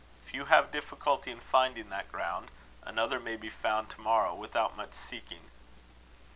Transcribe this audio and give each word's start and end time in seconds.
If 0.25 0.33
you 0.33 0.45
have 0.45 0.71
difficulty 0.71 1.29
in 1.29 1.41
finding 1.41 1.89
that 1.91 2.11
ground, 2.11 2.49
another 2.81 3.19
may 3.19 3.35
be 3.35 3.51
found 3.51 3.91
to 3.91 4.01
morrow 4.01 4.33
without 4.33 4.75
much 4.75 4.93
seeking." 4.93 5.51